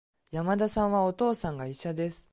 [0.31, 2.27] 山田さんは、お父さんが医者です。